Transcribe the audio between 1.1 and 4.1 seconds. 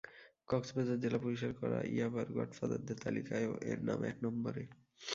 পুলিশের করা ইয়াবার গডফাদারদের তালিকায়ও তাঁর নাম